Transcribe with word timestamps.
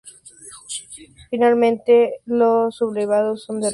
Finalmente 1.29 2.21
los 2.25 2.77
sublevados 2.77 3.43
son 3.43 3.61
derrotados. 3.61 3.69